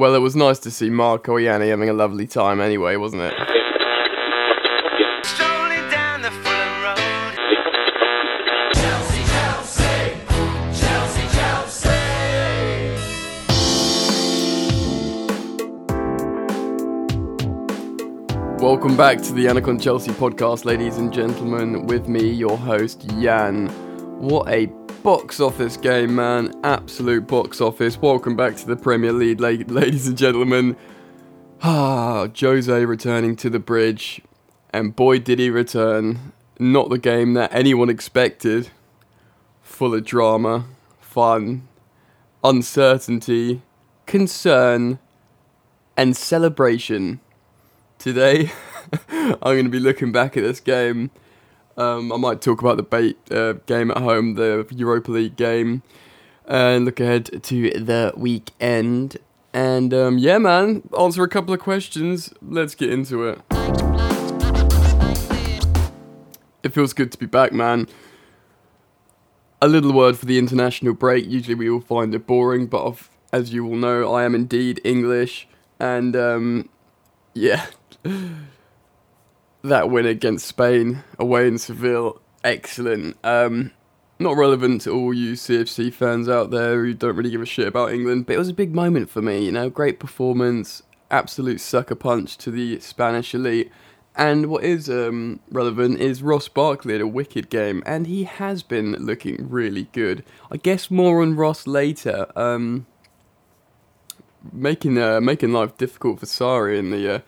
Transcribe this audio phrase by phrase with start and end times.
[0.00, 3.34] Well, it was nice to see Marco Ianni having a lovely time anyway, wasn't it?
[5.26, 7.34] Strolling down the Fulham Road.
[8.74, 10.16] Chelsea, Chelsea,
[10.80, 11.90] Chelsea, Chelsea.
[18.64, 21.84] Welcome back to the Yannick Chelsea podcast, ladies and gentlemen.
[21.86, 23.66] With me, your host, Jan.
[24.18, 24.64] What a
[25.02, 26.52] box office game, man.
[26.62, 27.96] Absolute box office.
[27.96, 30.76] Welcome back to the Premier League, ladies and gentlemen.
[31.62, 34.20] Ah, Jose returning to the bridge.
[34.72, 36.32] And boy, did he return.
[36.58, 38.70] Not the game that anyone expected.
[39.62, 40.66] Full of drama,
[41.00, 41.66] fun,
[42.44, 43.62] uncertainty,
[44.06, 44.98] concern,
[45.96, 47.20] and celebration.
[47.98, 48.50] Today,
[49.10, 51.10] I'm going to be looking back at this game.
[51.80, 55.82] Um, I might talk about the BATE uh, game at home, the Europa League game,
[56.44, 59.16] and look ahead to the weekend.
[59.54, 62.34] And um, yeah, man, answer a couple of questions.
[62.42, 63.40] Let's get into it.
[66.62, 67.88] It feels good to be back, man.
[69.62, 71.24] A little word for the international break.
[71.26, 74.82] Usually we all find it boring, but of- as you all know, I am indeed
[74.84, 75.48] English.
[75.78, 76.68] And um,
[77.32, 77.68] yeah,
[79.62, 83.16] that win against Spain away in Seville, excellent.
[83.24, 83.72] Um,
[84.18, 87.66] not relevant to all you CFC fans out there who don't really give a shit
[87.66, 89.44] about England, but it was a big moment for me.
[89.44, 93.70] You know, great performance, absolute sucker punch to the Spanish elite.
[94.16, 98.62] And what is um, relevant is Ross Barkley had a wicked game, and he has
[98.62, 100.24] been looking really good.
[100.50, 102.26] I guess more on Ross later.
[102.36, 102.86] Um,
[104.52, 107.20] making uh, making life difficult for Sarri in the uh,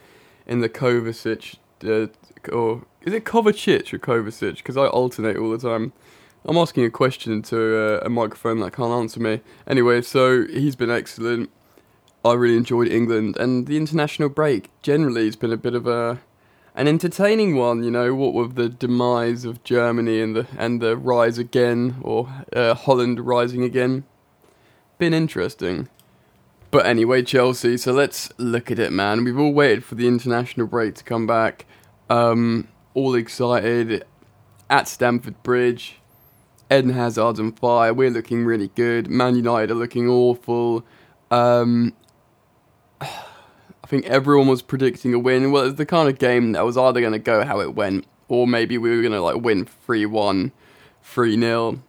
[0.46, 2.06] in the Kovacic uh,
[2.50, 4.56] or is it Kovacic or Kovacic?
[4.56, 5.92] Because I alternate all the time.
[6.44, 9.40] I'm asking a question to uh, a microphone that can't answer me.
[9.66, 11.50] Anyway, so he's been excellent.
[12.24, 14.70] I really enjoyed England and the international break.
[14.82, 16.20] Generally, it's been a bit of a
[16.74, 17.82] an entertaining one.
[17.82, 22.28] You know, what with the demise of Germany and the and the rise again, or
[22.52, 24.04] uh, Holland rising again.
[24.98, 25.88] Been interesting.
[26.70, 29.24] But anyway, Chelsea, so let's look at it, man.
[29.24, 31.66] We've all waited for the international break to come back.
[32.10, 34.04] Um, all excited
[34.68, 35.98] at Stamford Bridge.
[36.70, 37.92] Eden Hazard's on fire.
[37.92, 39.08] We're looking really good.
[39.08, 40.84] Man United are looking awful.
[41.30, 41.92] Um,
[43.00, 45.52] I think everyone was predicting a win.
[45.52, 48.06] Well, it's the kind of game that was either going to go how it went,
[48.28, 50.52] or maybe we were going to like win 3 1,
[51.02, 51.82] 3 0.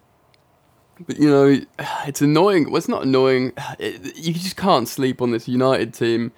[1.07, 1.59] But you know,
[2.05, 2.65] it's annoying.
[2.65, 3.53] Well, it's not annoying.
[3.79, 6.31] It, you just can't sleep on this United team.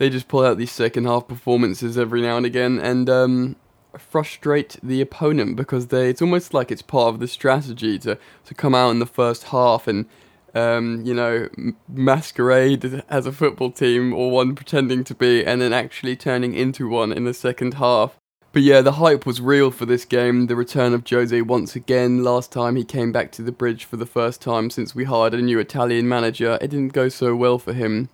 [0.00, 3.56] They just pull out these second half performances every now and again and um,
[3.98, 6.08] frustrate the opponent because they.
[6.08, 8.16] It's almost like it's part of the strategy to
[8.46, 10.06] to come out in the first half and.
[10.52, 11.48] Um, you know,
[11.86, 16.88] masquerade as a football team or one pretending to be, and then actually turning into
[16.88, 18.16] one in the second half.
[18.50, 20.48] But yeah, the hype was real for this game.
[20.48, 22.24] The return of Jose once again.
[22.24, 25.34] Last time he came back to the bridge for the first time since we hired
[25.34, 26.58] a new Italian manager.
[26.60, 28.08] It didn't go so well for him,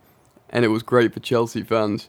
[0.50, 2.08] and it was great for Chelsea fans.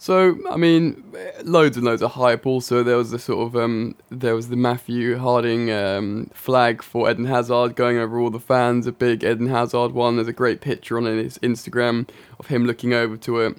[0.00, 1.14] So I mean,
[1.44, 2.46] loads and loads of hype.
[2.46, 7.10] Also, there was the sort of um, there was the Matthew Harding um, flag for
[7.10, 8.86] Eden Hazard going over all the fans.
[8.86, 10.16] A big Eden Hazard one.
[10.16, 12.08] There's a great picture on his Instagram
[12.38, 13.58] of him looking over to it.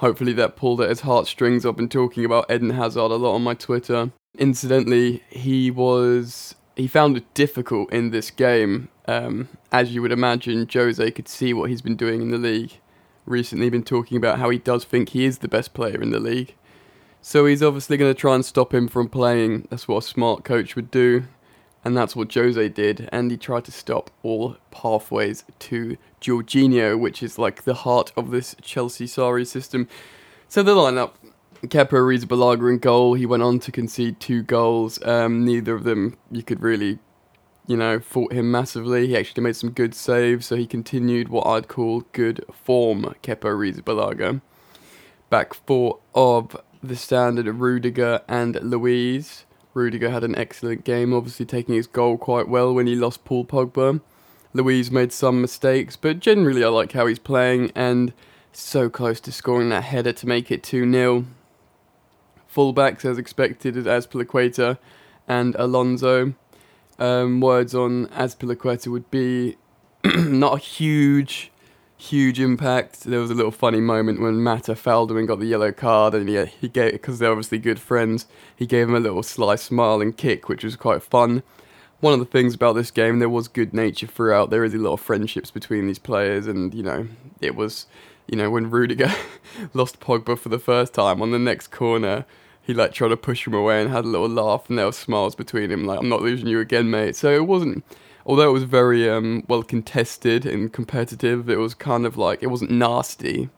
[0.00, 1.64] Hopefully that pulled at his heartstrings.
[1.64, 4.10] I've been talking about Eden Hazard a lot on my Twitter.
[4.36, 8.88] Incidentally, he was he found it difficult in this game.
[9.06, 12.80] Um, as you would imagine, Jose could see what he's been doing in the league.
[13.26, 16.20] Recently, been talking about how he does think he is the best player in the
[16.20, 16.54] league.
[17.20, 19.66] So he's obviously going to try and stop him from playing.
[19.68, 21.24] That's what a smart coach would do.
[21.84, 23.08] And that's what Jose did.
[23.12, 28.30] And he tried to stop all pathways to Jorginho, which is like the heart of
[28.30, 29.88] this Chelsea Sarri system.
[30.48, 31.14] So the lineup
[31.62, 33.14] Kepa Arrizabalaga in goal.
[33.14, 35.02] He went on to concede two goals.
[35.04, 36.98] Um, neither of them you could really,
[37.66, 39.08] you know, fought him massively.
[39.08, 43.14] He actually made some good saves, so he continued what I'd call good form.
[43.22, 44.40] Kepa Arrizabalaga.
[45.30, 49.44] Back four of the standard Rudiger and Luiz.
[49.74, 53.44] Rudiger had an excellent game, obviously taking his goal quite well when he lost Paul
[53.44, 54.00] Pogba.
[54.54, 58.14] Luiz made some mistakes, but generally I like how he's playing and
[58.52, 61.26] so close to scoring that header to make it 2 0.
[62.50, 64.78] Fullbacks, as expected, is Azpilicueta
[65.28, 66.32] and Alonso.
[66.98, 69.56] Um, words on Azpilicueta would be
[70.04, 71.52] not a huge,
[71.96, 73.04] huge impact.
[73.04, 76.14] There was a little funny moment when Mata fouled him and got the yellow card,
[76.14, 78.26] and he, he gave because they're obviously good friends.
[78.54, 81.42] He gave him a little sly smile and kick, which was quite fun.
[82.00, 84.50] One of the things about this game, there was good nature throughout.
[84.50, 87.08] There is a lot of friendships between these players, and you know,
[87.40, 87.86] it was
[88.26, 89.12] you know, when Rudiger
[89.74, 92.24] lost Pogba for the first time on the next corner,
[92.66, 94.92] he like tried to push him away and had a little laugh, and there were
[94.92, 97.14] smiles between him, like I'm not losing you again, mate.
[97.14, 97.84] So it wasn't,
[98.26, 101.48] although it was very um, well contested and competitive.
[101.48, 103.50] It was kind of like it wasn't nasty.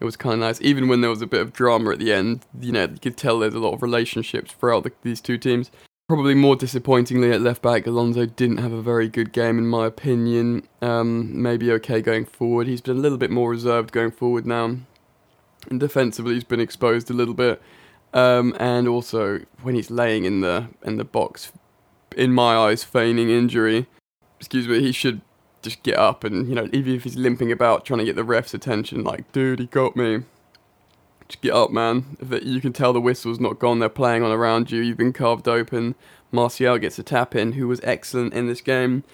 [0.00, 2.12] It was kind of nice, even when there was a bit of drama at the
[2.12, 2.44] end.
[2.60, 5.70] You know, you could tell there's a lot of relationships throughout the, these two teams.
[6.08, 9.86] Probably more disappointingly at left back, Alonso didn't have a very good game in my
[9.86, 10.68] opinion.
[10.82, 12.66] Um, maybe okay going forward.
[12.66, 14.76] He's been a little bit more reserved going forward now.
[15.70, 17.60] And defensively, he's been exposed a little bit.
[18.16, 21.52] Um, and also when he's laying in the in the box,
[22.16, 23.86] in my eyes, feigning injury.
[24.40, 25.20] Excuse me, he should
[25.60, 28.24] just get up and you know even if he's limping about trying to get the
[28.24, 30.22] ref's attention, like dude, he got me.
[31.28, 32.16] Just get up, man.
[32.18, 33.80] It, you can tell the whistle's not gone.
[33.80, 34.80] They're playing on around you.
[34.80, 35.94] You've been carved open.
[36.32, 39.04] Martial gets a tap in, who was excellent in this game.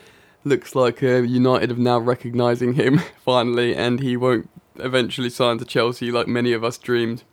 [0.44, 5.64] Looks like uh, United have now recognising him finally, and he won't eventually sign to
[5.64, 7.24] Chelsea like many of us dreamed.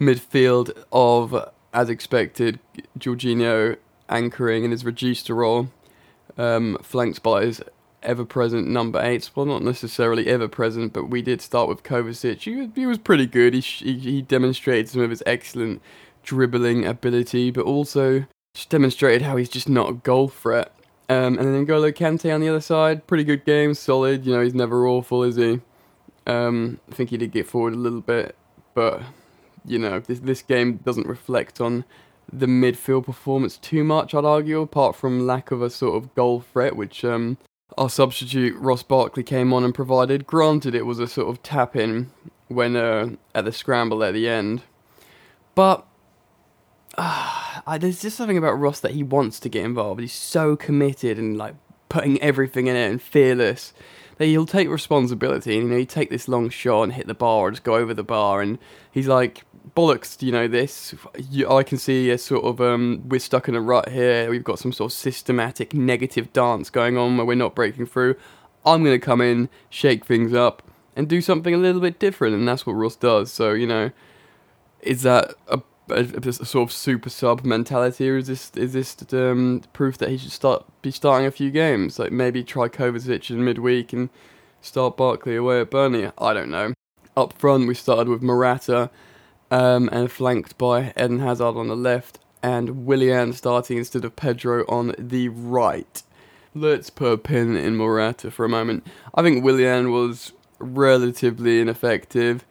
[0.00, 2.58] Midfield of, as expected,
[2.98, 3.76] Jorginho
[4.08, 5.68] anchoring in his Regista role,
[6.38, 7.62] um, flanked by his
[8.02, 9.30] ever-present number eight.
[9.34, 12.40] Well, not necessarily ever-present, but we did start with Kovacic.
[12.40, 13.52] He, he was pretty good.
[13.52, 15.82] He, he he demonstrated some of his excellent
[16.22, 18.24] dribbling ability, but also
[18.54, 20.74] just demonstrated how he's just not a goal threat.
[21.08, 24.24] Um, and then N'Golo Kante on the other side, pretty good game, solid.
[24.24, 25.60] You know, he's never awful, is he?
[26.26, 28.36] Um, I think he did get forward a little bit,
[28.74, 29.02] but
[29.64, 31.84] you know, this this game doesn't reflect on
[32.32, 34.14] the midfield performance too much.
[34.14, 37.38] I'd argue, apart from lack of a sort of goal threat, which um,
[37.76, 40.26] our substitute Ross Barkley came on and provided.
[40.26, 42.10] Granted, it was a sort of tap in
[42.48, 44.62] when uh, at the scramble at the end,
[45.54, 45.86] but
[46.96, 50.00] uh, I, there's just something about Ross that he wants to get involved.
[50.00, 51.54] He's so committed and like
[51.88, 53.72] putting everything in it and fearless
[54.20, 55.54] that he'll take responsibility.
[55.56, 57.76] And, you know, he take this long shot and hit the bar or just go
[57.76, 58.58] over the bar, and
[58.92, 59.44] he's like
[59.74, 60.20] bollocks.
[60.20, 60.94] You know this.
[61.48, 64.28] I can see a sort of um, we're stuck in a rut here.
[64.28, 68.14] We've got some sort of systematic negative dance going on where we're not breaking through.
[68.66, 70.62] I'm gonna come in, shake things up,
[70.94, 73.32] and do something a little bit different, and that's what Ross does.
[73.32, 73.90] So you know,
[74.82, 78.96] is that a, a, a sort of super sub mentality, or is this is this
[79.12, 81.98] um, proof that he should start be starting a few games?
[81.98, 84.10] Like maybe try Kovacic in midweek and
[84.60, 86.10] start Barkley away at Burnley.
[86.18, 86.74] I don't know.
[87.16, 88.90] Up front, we started with Morata,
[89.50, 94.64] um, and flanked by Eden Hazard on the left, and Willian starting instead of Pedro
[94.68, 96.02] on the right.
[96.54, 98.86] Let's put a pin in Morata for a moment.
[99.14, 102.44] I think Willian was relatively ineffective.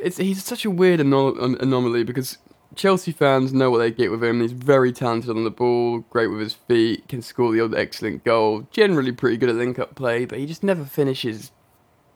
[0.00, 2.38] It's he's such a weird ano- an- anomaly because
[2.74, 4.40] Chelsea fans know what they get with him.
[4.40, 8.68] He's very talented on the ball, great with his feet, can score the excellent goal.
[8.70, 11.50] Generally pretty good at link-up play, but he just never finishes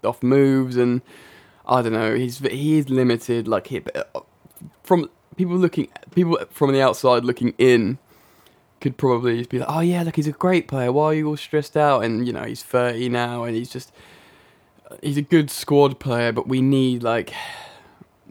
[0.05, 1.02] off moves, and
[1.67, 2.14] I don't know.
[2.14, 3.49] He's he is limited.
[3.49, 4.20] Like he, uh,
[4.82, 7.99] from people looking, people from the outside looking in,
[8.81, 10.93] could probably just be like, oh yeah, look, he's a great player.
[10.93, 12.05] Why are you all stressed out?
[12.05, 13.93] And you know, he's thirty now, and he's just
[15.02, 17.32] he's a good squad player, but we need like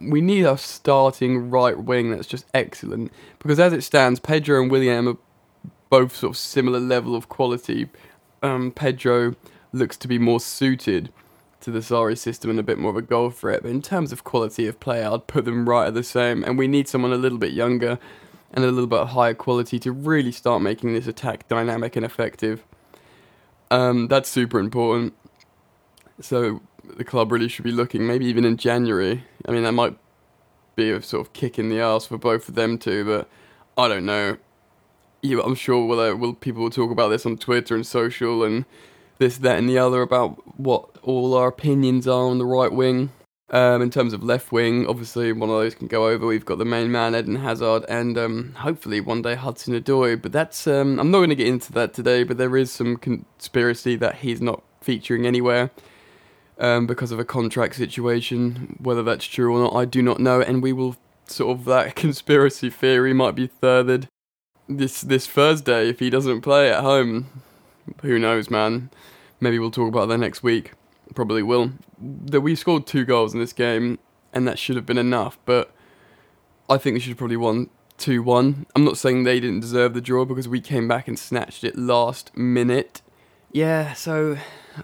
[0.09, 4.71] we need a starting right wing that's just excellent because as it stands, Pedro and
[4.71, 5.17] Willian are
[5.89, 7.89] both sort of similar level of quality.
[8.41, 9.35] Um, Pedro
[9.73, 11.11] looks to be more suited
[11.61, 14.11] to the Sarri system and a bit more of a goal threat, but in terms
[14.11, 16.43] of quality of play, I'd put them right at the same.
[16.43, 17.99] And we need someone a little bit younger
[18.53, 22.63] and a little bit higher quality to really start making this attack dynamic and effective.
[23.69, 25.13] Um, that's super important.
[26.19, 29.23] So the club really should be looking, maybe even in January.
[29.45, 29.97] I mean, that might
[30.75, 33.29] be a sort of kick in the ass for both of them too, but
[33.77, 34.37] I don't know.
[35.21, 38.43] Yeah, I'm sure will, uh, will people will talk about this on Twitter and social
[38.43, 38.65] and
[39.19, 43.11] this, that, and the other about what all our opinions are on the right wing.
[43.51, 46.25] Um, in terms of left wing, obviously one of those can go over.
[46.25, 50.19] We've got the main man Eden Hazard, and um, hopefully one day Hudson Odoi.
[50.19, 52.23] But that's um, I'm not going to get into that today.
[52.23, 55.69] But there is some conspiracy that he's not featuring anywhere
[56.61, 58.77] um, because of a contract situation.
[58.81, 60.39] Whether that's true or not, I do not know.
[60.39, 64.07] And we will sort of that conspiracy theory might be furthered
[64.69, 67.43] this this Thursday if he doesn't play at home.
[68.03, 68.89] Who knows, man?
[69.39, 70.71] Maybe we'll talk about that next week.
[71.15, 71.73] Probably will.
[71.99, 73.99] That we scored two goals in this game,
[74.31, 75.37] and that should have been enough.
[75.45, 75.73] But
[76.69, 78.65] I think we should probably won two one.
[78.75, 81.75] I'm not saying they didn't deserve the draw because we came back and snatched it
[81.75, 83.01] last minute.
[83.51, 84.37] Yeah, so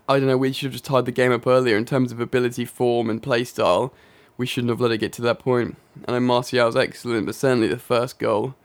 [0.07, 0.37] I don't know.
[0.37, 3.21] We should have just tied the game up earlier in terms of ability, form, and
[3.21, 3.93] play style.
[4.37, 5.77] We shouldn't have let it get to that point.
[6.07, 8.55] I know Martial's excellent, but certainly the first goal,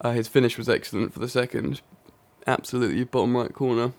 [0.00, 1.82] uh, his finish was excellent for the second.
[2.46, 3.92] Absolutely bottom right corner.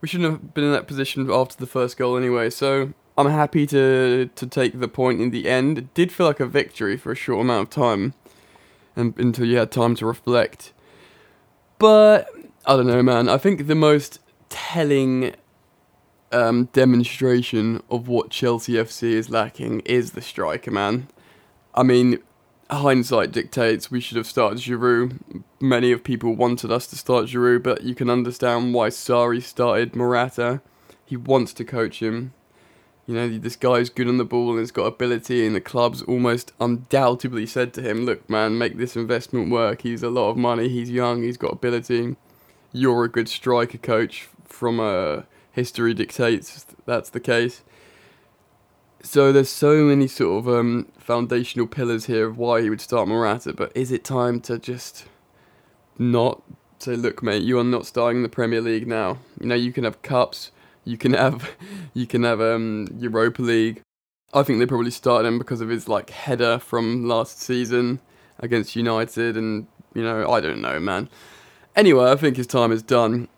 [0.00, 2.50] We shouldn't have been in that position after the first goal anyway.
[2.50, 5.78] So I'm happy to to take the point in the end.
[5.78, 8.14] It did feel like a victory for a short amount of time,
[8.96, 10.72] and until you had time to reflect.
[11.78, 12.28] But
[12.66, 13.28] I don't know, man.
[13.28, 15.34] I think the most telling
[16.32, 21.08] um, demonstration of what Chelsea FC is lacking is the striker, man.
[21.74, 22.18] I mean,
[22.70, 25.42] hindsight dictates we should have started Giroud.
[25.60, 29.94] Many of people wanted us to start Giroud, but you can understand why Sarri started
[29.94, 30.60] Morata.
[31.04, 32.32] He wants to coach him.
[33.06, 36.02] You know, this guy's good on the ball and has got ability, and the club's
[36.02, 39.82] almost undoubtedly said to him, Look, man, make this investment work.
[39.82, 42.16] He's a lot of money, he's young, he's got ability.
[42.72, 47.62] You're a good striker coach from a history dictates that's the case.
[49.02, 53.08] So there's so many sort of um, foundational pillars here of why he would start
[53.08, 55.06] Morata, but is it time to just
[55.98, 56.42] not
[56.78, 59.18] say, look, mate, you are not starting in the Premier League now.
[59.40, 60.50] You know, you can have cups,
[60.84, 61.50] you can have,
[61.94, 63.82] you can have um, Europa League.
[64.34, 68.00] I think they probably started him because of his like header from last season
[68.38, 71.08] against United, and you know, I don't know, man.
[71.76, 73.28] Anyway, I think his time is done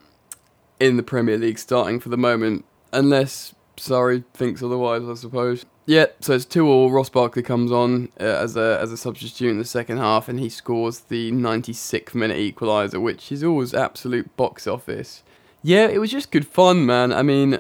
[0.80, 5.64] in the Premier League starting for the moment, unless Sarri thinks otherwise, I suppose.
[5.86, 6.90] Yeah, so it's two all.
[6.90, 10.40] Ross Barkley comes on uh, as a as a substitute in the second half, and
[10.40, 15.22] he scores the 96th minute equaliser, which is always absolute box office.
[15.62, 17.12] Yeah, it was just good fun, man.
[17.12, 17.58] I mean,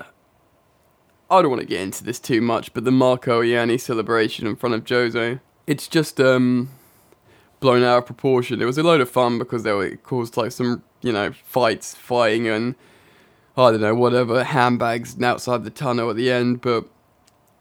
[1.30, 4.56] I don't want to get into this too much, but the Marco Ianni celebration in
[4.56, 6.70] front of Jose, it's just um
[7.60, 8.62] blown out of proportion.
[8.62, 11.32] It was a load of fun because they were, it caused like some you know
[11.32, 12.74] fights, fighting, and
[13.56, 16.86] I don't know, whatever, handbags and outside the tunnel at the end, but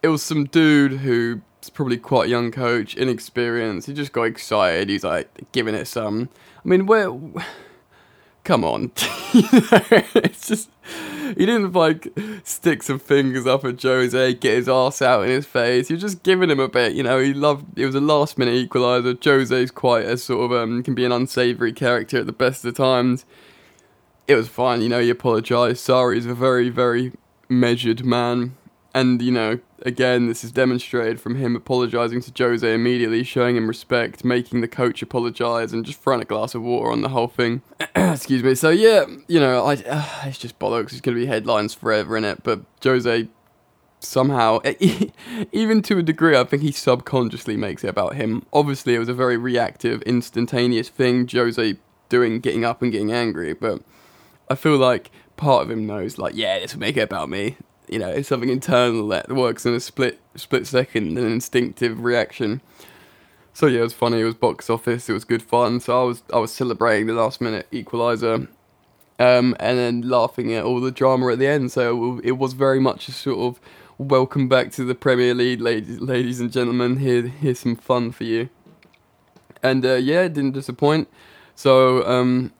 [0.01, 1.39] it was some dude who's
[1.73, 3.87] probably quite a young coach, inexperienced.
[3.87, 4.89] He just got excited.
[4.89, 6.29] He's like giving it some.
[6.63, 7.11] I mean, where?
[8.43, 8.91] Come on,
[9.33, 12.09] it's just he didn't like
[12.43, 15.89] stick some fingers up at Jose, get his ass out in his face.
[15.89, 17.19] You're just giving him a bit, you know.
[17.19, 17.79] He loved.
[17.79, 19.17] It was a last minute equaliser.
[19.17, 22.75] Jose's quite a sort of um can be an unsavoury character at the best of
[22.75, 23.23] times
[24.27, 25.85] it was fine, you know, he apologised.
[25.85, 27.11] Sarri, is a very, very
[27.49, 28.55] measured man.
[28.95, 33.67] And, you know, again, this is demonstrated from him apologising to Jose immediately, showing him
[33.67, 37.27] respect, making the coach apologise, and just throwing a glass of water on the whole
[37.27, 37.63] thing.
[37.95, 38.53] Excuse me.
[38.53, 40.91] So, yeah, you know, I, uh, it's just bollocks.
[40.91, 42.43] It's going to be headlines forever in it.
[42.43, 43.27] But Jose
[43.99, 44.59] somehow,
[45.51, 48.45] even to a degree, I think he subconsciously makes it about him.
[48.53, 51.77] Obviously, it was a very reactive, instantaneous thing, Jose
[52.09, 53.81] doing, getting up and getting angry, but
[54.53, 57.57] I feel like part of him knows, like, yeah, this will make it about me.
[57.89, 62.61] You know, it's something internal that works in a split split second, an instinctive reaction.
[63.51, 64.19] So yeah, it was funny.
[64.19, 65.09] It was box office.
[65.09, 65.79] It was good fun.
[65.79, 68.47] So I was I was celebrating the last minute equaliser,
[69.17, 71.71] um, and then laughing at all the drama at the end.
[71.71, 73.59] So it was very much a sort of
[73.97, 76.97] welcome back to the Premier League, ladies, ladies and gentlemen.
[76.97, 78.49] Here, here's some fun for you.
[79.63, 81.07] And uh, yeah, it didn't disappoint.
[81.55, 82.53] So um,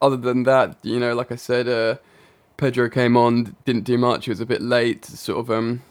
[0.00, 1.96] other than that, you know, like I said, uh,
[2.56, 4.26] Pedro came on, didn't do much.
[4.26, 5.04] He was a bit late.
[5.04, 5.82] Sort of, um,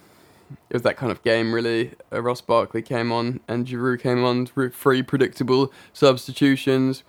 [0.69, 1.91] it was that kind of game, really.
[2.11, 4.45] Uh, Ross Barkley came on, and Giroud came on.
[4.45, 7.03] Three predictable substitutions.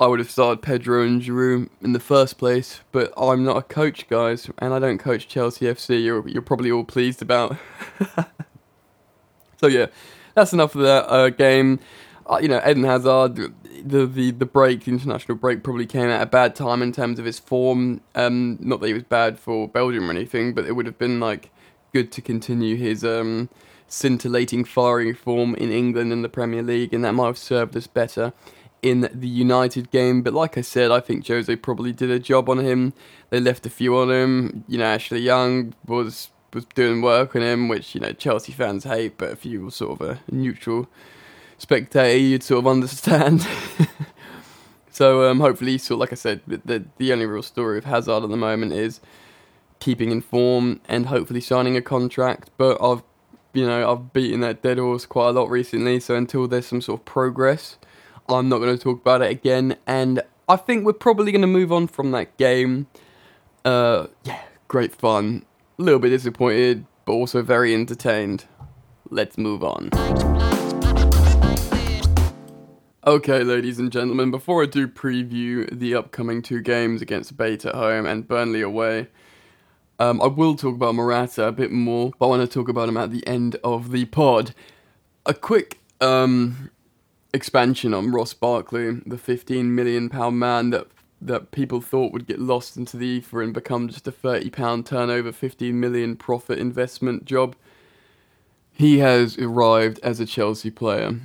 [0.00, 3.62] I would have started Pedro and Giroud in the first place, but I'm not a
[3.62, 6.02] coach, guys, and I don't coach Chelsea FC.
[6.02, 7.58] You're you're probably all pleased about.
[9.58, 9.86] so yeah,
[10.34, 11.80] that's enough of that uh, game.
[12.26, 13.52] Uh, you know, Eden Hazard
[13.84, 17.18] the, the the break, the international break, probably came at a bad time in terms
[17.18, 18.00] of his form.
[18.14, 21.20] Um, not that he was bad for Belgium or anything, but it would have been
[21.20, 21.50] like
[21.92, 23.48] good to continue his um,
[23.88, 27.86] scintillating firing form in England in the Premier League, and that might have served us
[27.86, 28.32] better
[28.82, 30.22] in the United game.
[30.22, 32.92] But like I said, I think Jose probably did a job on him.
[33.30, 34.64] They left a few on him.
[34.68, 38.84] You know, Ashley Young was was doing work on him, which you know Chelsea fans
[38.84, 40.88] hate, but a few were sort of a neutral
[41.60, 43.46] spectator, you'd sort of understand.
[44.90, 48.24] so um, hopefully, sort of like I said, the the only real story of Hazard
[48.24, 49.00] at the moment is
[49.78, 52.50] keeping in form and hopefully signing a contract.
[52.56, 53.02] But I've
[53.52, 56.00] you know I've beaten that dead horse quite a lot recently.
[56.00, 57.78] So until there's some sort of progress,
[58.28, 59.76] I'm not going to talk about it again.
[59.86, 62.86] And I think we're probably going to move on from that game.
[63.64, 65.44] Uh, yeah, great fun.
[65.78, 68.46] A little bit disappointed, but also very entertained.
[69.10, 69.90] Let's move on.
[73.06, 77.74] Okay, ladies and gentlemen, before I do preview the upcoming two games against Bate at
[77.74, 79.08] home and Burnley away,
[79.98, 82.90] um, I will talk about Morata a bit more, but I want to talk about
[82.90, 84.54] him at the end of the pod.
[85.24, 86.70] A quick um,
[87.32, 90.86] expansion on Ross Barkley, the £15 million man that
[91.22, 94.84] that people thought would get lost into the ether and become just a thirty pound
[94.84, 97.56] turnover, fifteen million profit investment job.
[98.72, 101.18] He has arrived as a Chelsea player.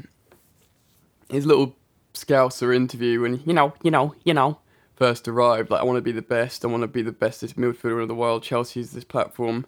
[1.29, 1.75] His little
[2.13, 4.59] Scouser interview when you know, you know, you know,
[4.95, 7.57] first arrived, like I want to be the best, I want to be the bestest
[7.57, 8.43] midfielder in the world.
[8.43, 9.65] Chelsea's this platform.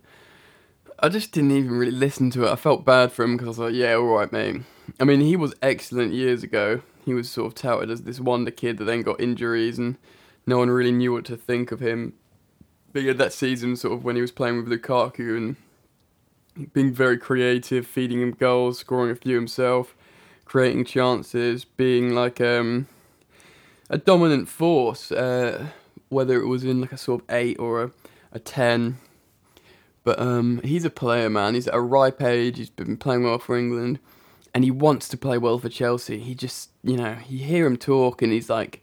[0.99, 2.51] I just didn't even really listen to it.
[2.51, 4.61] I felt bad for him because I was like, yeah, all right, mate.
[4.99, 6.81] I mean, he was excellent years ago.
[7.05, 9.97] He was sort of touted as this wonder kid that then got injuries, and
[10.45, 12.13] no one really knew what to think of him.
[12.93, 15.55] But yeah, that season, sort of when he was playing with Lukaku and
[16.73, 19.95] being very creative, feeding him goals, scoring a few himself,
[20.47, 22.87] creating chances, being like um,
[23.89, 25.67] a dominant force, uh,
[26.09, 27.91] whether it was in like a sort of eight or a,
[28.31, 28.97] a ten.
[30.03, 31.53] But um, he's a player, man.
[31.53, 32.57] He's at a ripe age.
[32.57, 33.99] He's been playing well for England,
[34.53, 36.19] and he wants to play well for Chelsea.
[36.19, 38.81] He just, you know, you hear him talk, and he's like,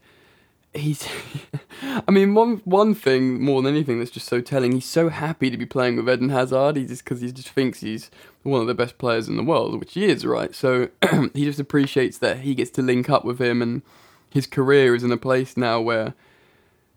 [0.75, 1.09] he's.
[1.83, 4.73] I mean, one one thing more than anything that's just so telling.
[4.73, 6.77] He's so happy to be playing with Eden Hazard.
[6.77, 8.11] He just because he just thinks he's
[8.45, 10.55] one of the best players in the world, which he is, right?
[10.55, 10.89] So
[11.35, 13.83] he just appreciates that he gets to link up with him, and
[14.31, 16.15] his career is in a place now where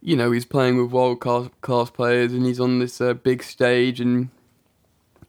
[0.01, 3.99] you know, he's playing with world class, players and he's on this uh, big stage
[3.99, 4.29] and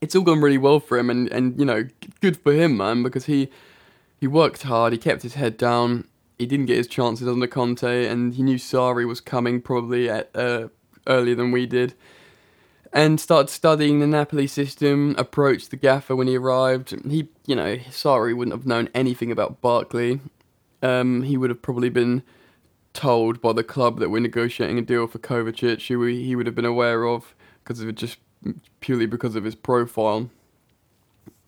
[0.00, 1.88] it's all gone really well for him and, and you know,
[2.20, 3.48] good for him, man, because he
[4.20, 6.06] he worked hard, he kept his head down,
[6.38, 10.30] he didn't get his chances under Conte and he knew Sarri was coming probably at
[10.34, 10.68] uh,
[11.06, 11.94] earlier than we did
[12.92, 16.94] and started studying the Napoli system, approached the gaffer when he arrived.
[17.08, 20.20] He, you know, Sarri wouldn't have known anything about Barkley.
[20.82, 22.22] Um, he would have probably been
[22.94, 26.46] told by the club that we're negotiating a deal for Kovacic, who he he would
[26.46, 28.18] have been aware of because of it just
[28.80, 30.30] purely because of his profile,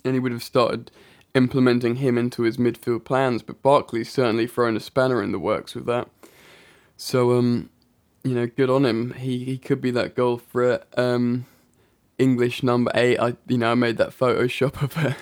[0.04, 0.90] and he would have started
[1.34, 3.42] implementing him into his midfield plans.
[3.42, 6.08] But Barkley's certainly thrown a spanner in the works with that.
[6.96, 7.70] So um,
[8.22, 9.14] you know, good on him.
[9.14, 10.86] He he could be that goal threat.
[10.96, 11.46] Um,
[12.18, 13.18] English number eight.
[13.18, 15.16] I you know I made that Photoshop of it.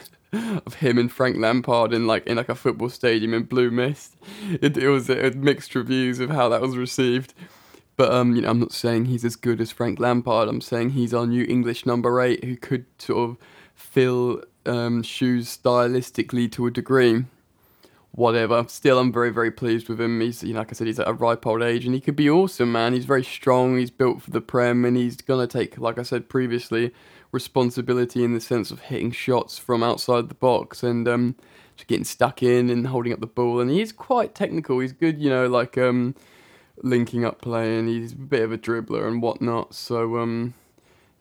[0.66, 4.14] Of him and Frank Lampard in like in like a football stadium in blue mist.
[4.60, 7.32] It, it was had mixed reviews of how that was received.
[7.96, 10.48] But um, you know, I'm not saying he's as good as Frank Lampard.
[10.48, 13.36] I'm saying he's our new English number eight who could sort of
[13.74, 17.24] fill um, shoes stylistically to a degree.
[18.18, 18.64] Whatever.
[18.66, 20.20] Still, I'm very very pleased with him.
[20.20, 22.16] He's you know, like I said, he's at a ripe old age and he could
[22.16, 22.92] be awesome, man.
[22.92, 23.78] He's very strong.
[23.78, 26.92] He's built for the prem and he's gonna take, like I said previously,
[27.30, 31.36] responsibility in the sense of hitting shots from outside the box and um,
[31.76, 33.60] just getting stuck in and holding up the ball.
[33.60, 34.80] And he's quite technical.
[34.80, 36.16] He's good, you know, like um,
[36.82, 39.74] linking up play and he's a bit of a dribbler and whatnot.
[39.74, 40.54] So um,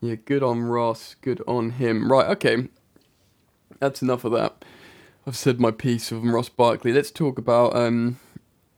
[0.02, 1.16] yeah, good on Ross.
[1.22, 2.12] Good on him.
[2.12, 2.70] Right, okay.
[3.78, 4.66] That's enough of that.
[5.28, 6.94] I've said my piece of Ross Barkley.
[6.94, 8.18] Let's talk about um,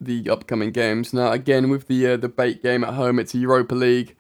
[0.02, 1.32] the upcoming games now.
[1.32, 4.16] Again, with the uh, the BATE game at home, it's a Europa League.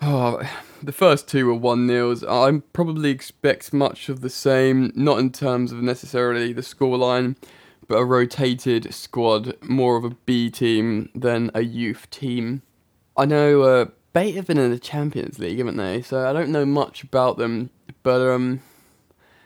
[0.00, 0.40] Oh,
[0.82, 2.24] the first two were one nils.
[2.24, 7.36] I probably expect much of the same, not in terms of necessarily the scoreline,
[7.86, 12.62] but a rotated squad, more of a B team than a youth team.
[13.14, 13.84] I know uh,
[14.14, 16.00] BATE have been in the Champions League, haven't they?
[16.00, 17.68] So I don't know much about them,
[18.02, 18.62] but um,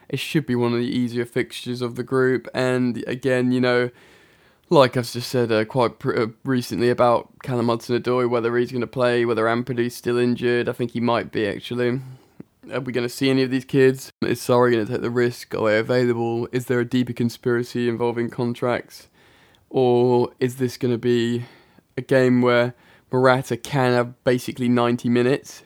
[0.09, 2.49] it should be one of the easier fixtures of the group.
[2.55, 3.91] And again, you know,
[4.71, 8.81] like I've just said uh, quite pr- uh, recently about Callum Hudson-Odoi, whether he's going
[8.81, 10.69] to play, whether Ampadu's still injured.
[10.69, 12.01] I think he might be actually.
[12.73, 14.11] Are we going to see any of these kids?
[14.23, 15.55] Is Sarri going to take the risk?
[15.55, 16.49] Are they available?
[16.51, 19.09] Is there a deeper conspiracy involving contracts?
[19.71, 21.45] Or is this going to be
[21.97, 22.75] a game where
[23.13, 25.63] Morata can have basically 90 minutes?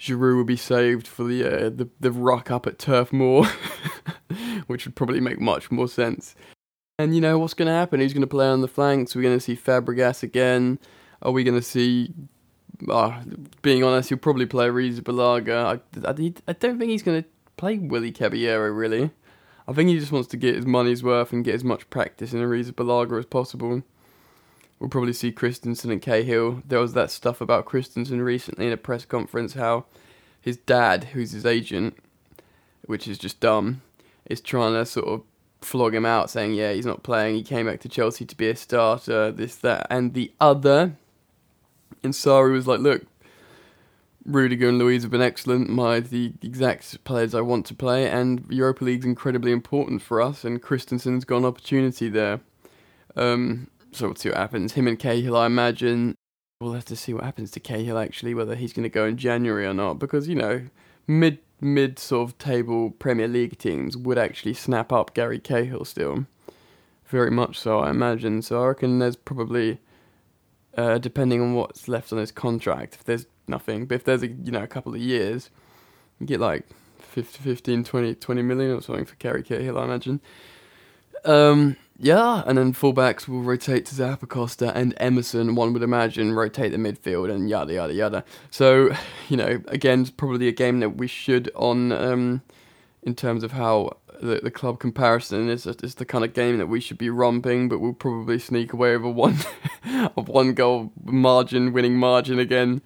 [0.00, 3.46] Giroud will be saved for the uh, the, the ruck up at Turf Moor,
[4.70, 6.34] which would probably make much more sense.
[6.98, 8.00] And you know what's going to happen?
[8.00, 9.14] Who's going to play on the flanks?
[9.14, 10.78] We're going to see Fabregas again.
[11.22, 12.14] Are we going to see?
[12.88, 13.20] Uh,
[13.62, 15.80] being honest, he'll probably play Riza Balaga.
[15.96, 19.10] I, I, I don't think he's going to play Willy Caballero really.
[19.68, 22.32] I think he just wants to get his money's worth and get as much practice
[22.32, 23.82] in Arrizabalaga as possible.
[24.78, 26.62] We'll probably see Christensen and Cahill.
[26.66, 29.84] There was that stuff about Christensen recently in a press conference how
[30.40, 31.98] his dad, who's his agent,
[32.86, 33.82] which is just dumb,
[34.30, 35.22] is trying to sort of
[35.60, 37.34] flog him out, saying, yeah, he's not playing.
[37.34, 40.96] He came back to Chelsea to be a starter, this, that, and the other.
[42.02, 43.02] And Sarri was like, look,
[44.24, 48.44] Rudiger and Luiz have been excellent, my the exact players I want to play, and
[48.48, 52.40] Europa League's incredibly important for us, and Christensen's got an opportunity there.
[53.16, 54.74] Um, so we'll see what happens.
[54.74, 56.14] Him and Cahill, I imagine.
[56.60, 59.16] We'll have to see what happens to Cahill actually, whether he's going to go in
[59.16, 60.66] January or not, because you know,
[61.06, 66.26] mid mid sort of table Premier League teams would actually snap up Gary Cahill still,
[67.06, 68.42] very much so, I imagine.
[68.42, 69.78] So I reckon there's probably
[70.76, 72.94] uh, depending on what's left on his contract.
[72.94, 75.50] If there's nothing, but if there's a you know a couple of years,
[76.18, 76.66] you get like
[76.98, 80.20] 50, 15, 20, 20 million or something for Gary Cahill, I imagine.
[81.24, 85.54] Um, yeah, and then fullbacks will rotate to Zappacosta and Emerson.
[85.54, 88.24] One would imagine rotate the midfield and yada yada yada.
[88.50, 88.90] So,
[89.28, 92.40] you know, again, it's probably a game that we should on um,
[93.02, 95.66] in terms of how the, the club comparison is.
[95.66, 98.94] It's the kind of game that we should be romping, but we'll probably sneak away
[98.94, 99.36] over one
[100.16, 102.80] of one goal margin, winning margin again.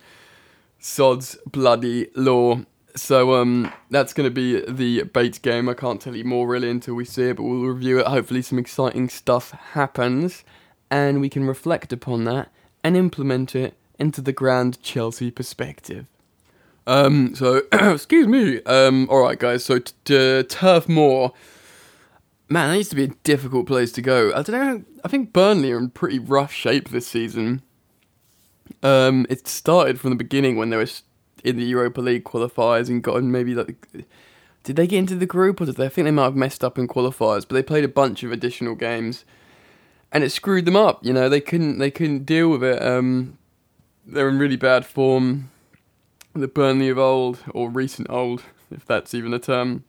[0.80, 2.62] Sod's bloody law.
[2.96, 5.68] So um, that's going to be the BATE game.
[5.68, 8.06] I can't tell you more really until we see it, but we'll review it.
[8.06, 10.44] Hopefully, some exciting stuff happens,
[10.90, 12.52] and we can reflect upon that
[12.84, 16.06] and implement it into the grand Chelsea perspective.
[16.86, 18.62] Um, so excuse me.
[18.62, 19.64] Um, all right, guys.
[19.64, 21.32] So t- t- Turf Moor.
[22.48, 24.30] Man, that used to be a difficult place to go.
[24.34, 24.84] I don't know.
[25.02, 27.62] I think Burnley are in pretty rough shape this season.
[28.82, 30.88] Um, it started from the beginning when they were
[31.44, 33.86] in the Europa League qualifiers and got maybe like.
[34.64, 35.84] Did they get into the group or did they?
[35.84, 38.32] I think they might have messed up in qualifiers, but they played a bunch of
[38.32, 39.26] additional games,
[40.10, 41.04] and it screwed them up.
[41.04, 42.82] You know, they couldn't they couldn't deal with it.
[42.82, 43.38] Um,
[44.06, 45.50] they're in really bad form.
[46.34, 49.84] The Burnley of old or recent old, if that's even a term,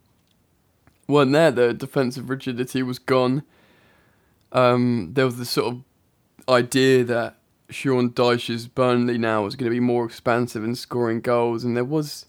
[1.08, 1.52] weren't there.
[1.52, 3.44] The defensive rigidity was gone.
[4.52, 5.84] Um, there was this sort of
[6.48, 7.38] idea that
[7.69, 11.84] Sean Dyche's Burnley now was going to be more expansive in scoring goals, and there
[11.84, 12.25] was,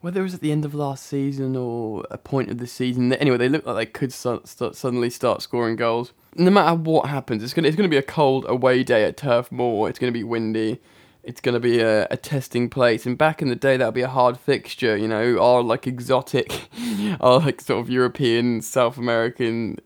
[0.00, 3.12] whether it was at the end of last season or a point of the season,
[3.14, 6.12] anyway, they looked like they could start, start, suddenly start scoring goals.
[6.36, 9.16] No matter what happens, it's going to, it's to be a cold away day at
[9.16, 9.88] Turf Moor.
[9.88, 10.80] It's going to be windy.
[11.24, 13.94] It's going to be a, a testing place, and back in the day, that would
[13.94, 14.96] be a hard fixture.
[14.96, 16.68] You know, our like exotic,
[17.20, 19.78] our like sort of European, South American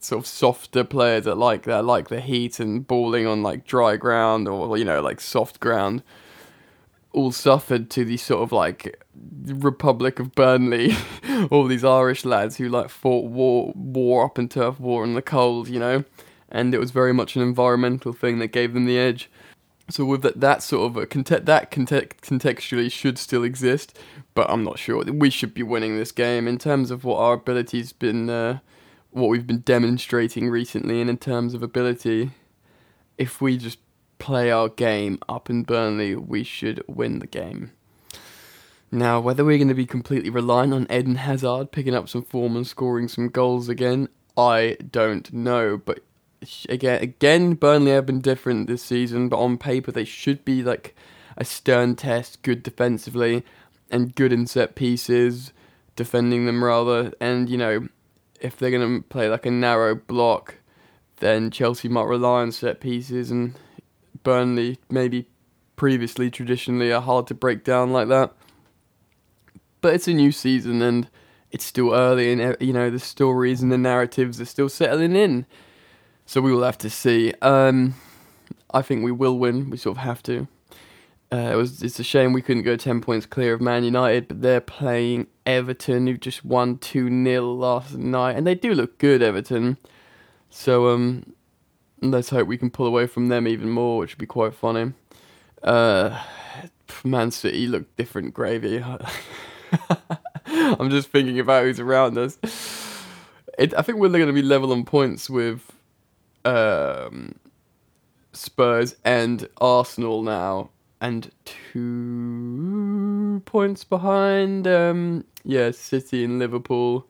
[0.00, 3.96] sort of softer players that like that like the heat and balling on like dry
[3.96, 6.02] ground or you know like soft ground
[7.12, 9.02] all suffered to the sort of like
[9.46, 10.94] Republic of Burnley,
[11.50, 15.22] all these Irish lads who like fought war war up in Turf Moor in the
[15.22, 16.04] cold, you know,
[16.48, 19.30] and it was very much an environmental thing that gave them the edge.
[19.90, 23.98] So with that, that sort of a conte- that conte- contextually should still exist,
[24.34, 27.34] but I'm not sure we should be winning this game in terms of what our
[27.34, 28.28] ability's been.
[28.28, 28.58] Uh,
[29.18, 32.30] what we've been demonstrating recently, and in terms of ability,
[33.16, 33.78] if we just
[34.18, 37.72] play our game up in Burnley, we should win the game.
[38.90, 42.56] Now, whether we're going to be completely reliant on Eden Hazard picking up some form
[42.56, 45.76] and scoring some goals again, I don't know.
[45.76, 46.00] But
[46.68, 50.94] again, again, Burnley have been different this season, but on paper they should be like
[51.36, 53.44] a stern test, good defensively,
[53.90, 55.52] and good in set pieces,
[55.94, 57.88] defending them rather, and you know
[58.40, 60.56] if they're going to play like a narrow block,
[61.16, 63.54] then Chelsea might rely on set pieces, and
[64.22, 65.28] Burnley maybe
[65.76, 68.32] previously traditionally are hard to break down like that.
[69.80, 71.08] But it's a new season and
[71.50, 75.46] it's still early, and you know the stories and the narratives are still settling in.
[76.26, 77.32] So we will have to see.
[77.40, 77.94] Um,
[78.72, 79.70] I think we will win.
[79.70, 80.46] We sort of have to.
[81.32, 84.28] Uh, it was it's a shame we couldn't go ten points clear of Man United,
[84.28, 88.98] but they're playing Everton, who just won two 0 last night, and they do look
[88.98, 89.78] good, Everton.
[90.50, 91.32] So um,
[92.02, 94.92] let's hope we can pull away from them even more, which would be quite funny.
[95.62, 96.22] Uh,
[97.04, 98.84] Man City look different, gravy.
[100.46, 102.38] I'm just thinking about who's around us.
[103.58, 105.62] It, I think we're going to be level on points with
[106.44, 107.36] um,
[108.34, 114.66] Spurs and Arsenal now, and two points behind.
[114.66, 117.06] Um, yeah, City and Liverpool.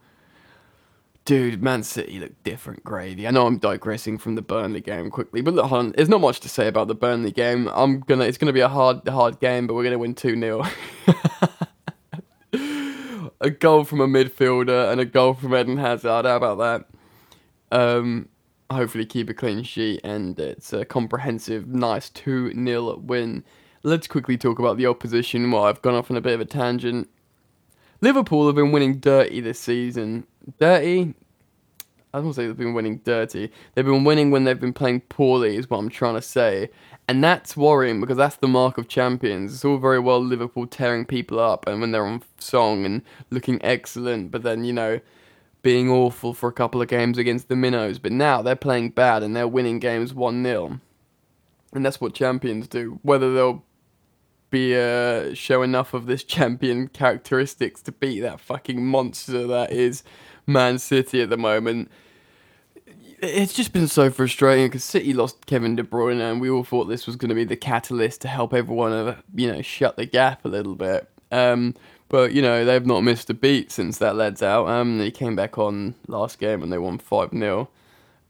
[1.24, 3.26] Dude, Man City look different, gravy.
[3.26, 6.38] I know I'm digressing from the Burnley game quickly, but look, on, there's not much
[6.40, 7.68] to say about the Burnley game.
[7.74, 10.62] I'm gonna, it's gonna be a hard, hard game, but we're gonna win two 0
[13.40, 16.24] A goal from a midfielder and a goal from Eden Hazard.
[16.24, 17.76] How about that?
[17.76, 18.28] Um,
[18.70, 23.42] hopefully keep a clean sheet, and it's a comprehensive, nice two 0 win.
[23.82, 25.50] Let's quickly talk about the opposition.
[25.50, 27.08] Well, I've gone off on a bit of a tangent.
[28.00, 30.26] Liverpool have been winning dirty this season.
[30.58, 31.14] Dirty?
[32.14, 33.50] I don't say they've been winning dirty.
[33.74, 36.70] They've been winning when they've been playing poorly, is what I'm trying to say.
[37.06, 39.52] And that's worrying because that's the mark of champions.
[39.52, 43.62] It's all very well Liverpool tearing people up and when they're on song and looking
[43.62, 45.00] excellent, but then, you know,
[45.62, 47.98] being awful for a couple of games against the Minnows.
[47.98, 50.80] But now they're playing bad and they're winning games 1 0.
[51.72, 53.00] And that's what champions do.
[53.02, 53.64] Whether they'll
[54.50, 60.02] be uh, show enough of this champion characteristics to beat that fucking monster that is
[60.46, 61.90] Man City at the moment.
[63.20, 66.84] it's just been so frustrating because City lost Kevin De Bruyne, and we all thought
[66.84, 70.06] this was going to be the catalyst to help everyone, uh, you know, shut the
[70.06, 71.08] gap a little bit.
[71.30, 71.74] Um,
[72.08, 74.68] but you know they've not missed a beat since that led's out.
[74.68, 77.68] Um, they came back on last game and they won five 0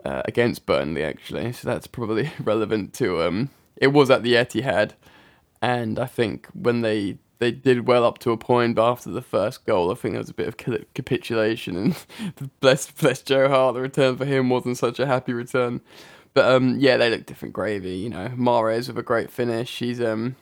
[0.05, 3.51] uh, against Burnley actually, so that's probably relevant to um.
[3.77, 4.93] It was at the Etihad,
[5.63, 9.23] and I think when they they did well up to a point, but after the
[9.23, 10.57] first goal, I think there was a bit of
[10.95, 15.81] capitulation, and bless bless Joe Hart, the return for him wasn't such a happy return.
[16.35, 17.97] But um, yeah, they look different gravy.
[17.97, 19.79] You know, Mahrez with a great finish.
[19.79, 20.37] He's um,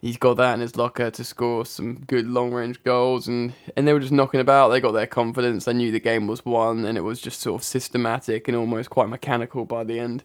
[0.00, 3.86] he's got that in his locker to score some good long range goals, and and
[3.86, 4.68] they were just knocking about.
[4.68, 5.64] They got their confidence.
[5.64, 8.90] They knew the game was won, and it was just sort of systematic and almost
[8.90, 10.22] quite mechanical by the end.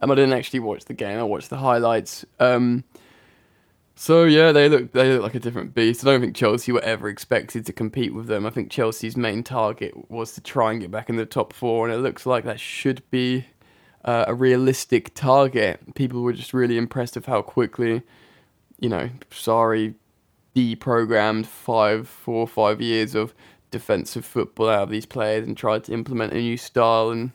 [0.00, 1.18] Um, I didn't actually watch the game.
[1.18, 2.24] I watched the highlights.
[2.38, 2.84] Um,
[3.98, 6.06] so yeah, they look they look like a different beast.
[6.06, 8.46] I don't think Chelsea were ever expected to compete with them.
[8.46, 11.84] I think Chelsea's main target was to try and get back in the top four,
[11.84, 13.46] and it looks like that should be
[14.04, 15.96] uh, a realistic target.
[15.96, 18.02] People were just really impressed with how quickly,
[18.78, 19.94] you know, Sarri,
[20.54, 23.34] deprogrammed five, four, five years of
[23.72, 27.32] defensive football out of these players and tried to implement a new style and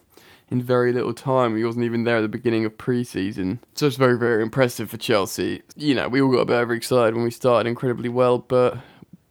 [0.49, 1.57] in very little time.
[1.57, 3.59] He wasn't even there at the beginning of pre-season.
[3.75, 5.63] So it's very, very impressive for Chelsea.
[5.75, 8.77] You know, we all got a bit overexcited when we started incredibly well, but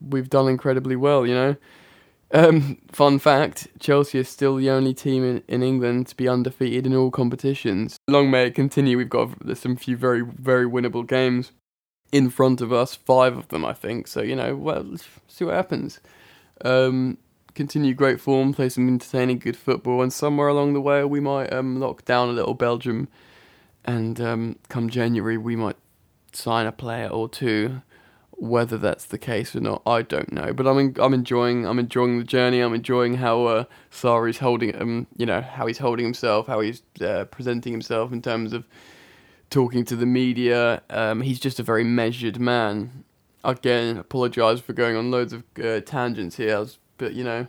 [0.00, 1.56] we've done incredibly well, you know.
[2.34, 6.86] Um, fun fact, Chelsea is still the only team in, in England to be undefeated
[6.86, 7.96] in all competitions.
[8.08, 11.52] Long may it continue, we've got some few very, very winnable games
[12.10, 14.06] in front of us, five of them, I think.
[14.06, 16.00] So, you know, well, let's see what happens.
[16.64, 17.18] Um,
[17.54, 21.52] continue great form, play some entertaining, good football, and somewhere along the way we might
[21.52, 23.08] um, lock down a little Belgium,
[23.84, 25.76] and um, come January we might
[26.32, 27.82] sign a player or two.
[28.30, 30.52] Whether that's the case or not, I don't know.
[30.52, 32.58] But I'm en- I'm enjoying I'm enjoying the journey.
[32.60, 33.64] I'm enjoying how uh,
[34.40, 38.52] holding um you know how he's holding himself, how he's uh, presenting himself in terms
[38.52, 38.66] of
[39.48, 40.82] talking to the media.
[40.90, 43.04] Um, he's just a very measured man.
[43.44, 46.56] Again, apologise for going on loads of uh, tangents here.
[46.56, 47.46] I was but you know,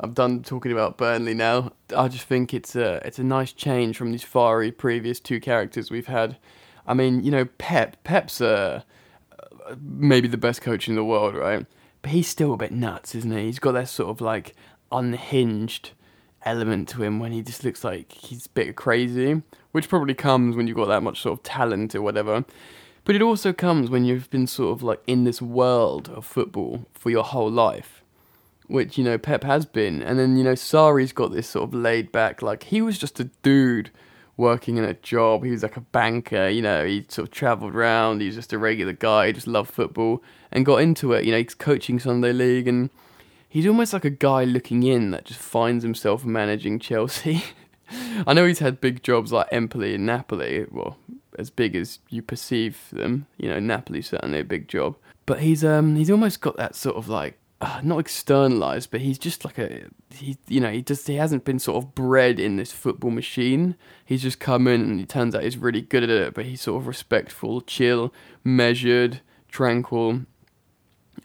[0.00, 1.72] I'm done talking about Burnley now.
[1.96, 5.90] I just think it's a it's a nice change from these fiery previous two characters
[5.90, 6.38] we've had.
[6.86, 8.02] I mean, you know, Pep.
[8.02, 8.82] Pep's uh,
[9.80, 11.66] maybe the best coach in the world, right?
[12.02, 13.44] But he's still a bit nuts, isn't he?
[13.44, 14.54] He's got that sort of like
[14.90, 15.90] unhinged
[16.44, 20.56] element to him when he just looks like he's a bit crazy, which probably comes
[20.56, 22.44] when you've got that much sort of talent or whatever.
[23.04, 26.86] But it also comes when you've been sort of like in this world of football
[26.92, 28.01] for your whole life
[28.66, 31.74] which you know Pep has been, and then you know Sarri's got this sort of
[31.74, 33.90] laid back, like he was just a dude
[34.36, 35.44] working in a job.
[35.44, 36.84] He was like a banker, you know.
[36.84, 38.20] He sort of travelled around.
[38.20, 39.26] He was just a regular guy.
[39.26, 41.24] He just loved football and got into it.
[41.24, 42.90] You know, he's coaching Sunday League, and
[43.48, 47.44] he's almost like a guy looking in that just finds himself managing Chelsea.
[48.26, 50.66] I know he's had big jobs like Empoli and Napoli.
[50.70, 50.96] Well,
[51.38, 53.26] as big as you perceive them.
[53.38, 54.96] You know, Napoli's certainly a big job,
[55.26, 59.18] but he's um he's almost got that sort of like uh, not externalized, but he's
[59.18, 60.36] just like a he.
[60.48, 63.76] You know, he just he hasn't been sort of bred in this football machine.
[64.04, 66.34] He's just come in and he turns out he's really good at it.
[66.34, 70.22] But he's sort of respectful, chill, measured, tranquil.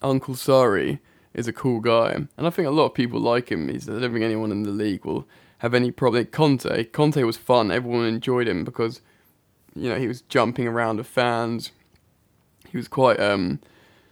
[0.04, 1.00] Uncle Sarri
[1.34, 3.68] is a cool guy, and I think a lot of people like him.
[3.68, 5.28] He's I don't think anyone in the league will
[5.60, 6.24] have any problem.
[6.26, 7.72] Conte, Conte was fun.
[7.72, 9.02] Everyone enjoyed him because
[9.76, 11.72] you know he was jumping around with fans.
[12.70, 13.60] He was quite um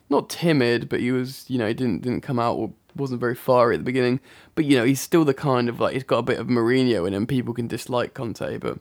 [0.10, 3.36] not timid, but he was, you know, he didn't didn't come out or wasn't very
[3.36, 4.20] fiery at the beginning.
[4.56, 7.08] But you know, he's still the kind of like he's got a bit of Mourinho
[7.08, 7.28] in him.
[7.28, 8.80] People can dislike Conte, but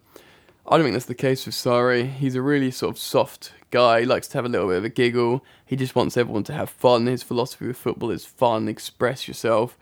[0.67, 2.11] I don't think that's the case with Sarri.
[2.11, 4.01] He's a really sort of soft guy.
[4.01, 5.45] He likes to have a little bit of a giggle.
[5.67, 7.07] He just wants everyone to have fun.
[7.07, 9.77] His philosophy of football is fun, express yourself,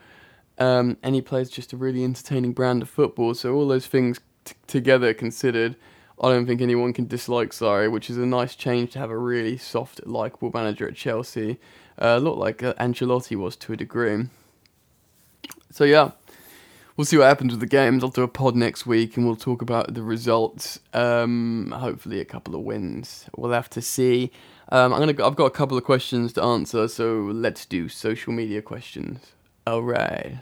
[0.58, 3.34] um, and he plays just a really entertaining brand of football.
[3.34, 5.76] So all those things t- together considered.
[6.22, 9.18] I don't think anyone can dislike Sarri, which is a nice change to have a
[9.18, 11.58] really soft, likable manager at Chelsea.
[12.00, 14.26] Uh, a lot like uh, Ancelotti was to a degree.
[15.70, 16.12] So yeah,
[16.96, 18.04] we'll see what happens with the games.
[18.04, 20.78] I'll do a pod next week and we'll talk about the results.
[20.92, 23.26] Um, hopefully, a couple of wins.
[23.36, 24.30] We'll have to see.
[24.68, 25.26] Um, I'm gonna.
[25.26, 29.32] I've got a couple of questions to answer, so let's do social media questions.
[29.66, 30.38] All right.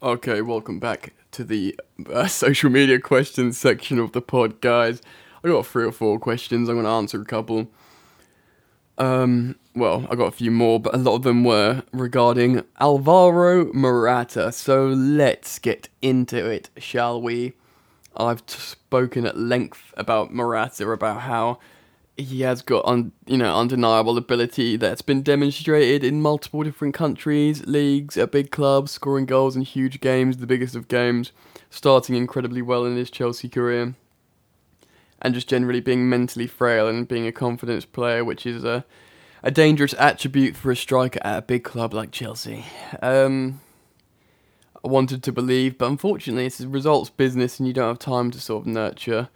[0.00, 1.76] Okay, welcome back to the
[2.08, 5.02] uh, social media questions section of the pod, guys.
[5.42, 6.68] I got three or four questions.
[6.68, 7.66] I'm going to answer a couple.
[8.96, 13.72] Um, well, I got a few more, but a lot of them were regarding Alvaro
[13.72, 14.52] Morata.
[14.52, 17.54] So let's get into it, shall we?
[18.16, 21.58] I've spoken at length about Morata, about how
[22.18, 22.84] he has got
[23.26, 28.90] you know undeniable ability that's been demonstrated in multiple different countries, leagues, at big clubs,
[28.90, 31.30] scoring goals in huge games, the biggest of games,
[31.70, 33.94] starting incredibly well in his Chelsea career,
[35.22, 38.84] and just generally being mentally frail and being a confidence player, which is a
[39.44, 42.64] a dangerous attribute for a striker at a big club like Chelsea.
[43.00, 43.60] Um,
[44.84, 48.32] I wanted to believe, but unfortunately, it's a results business, and you don't have time
[48.32, 49.28] to sort of nurture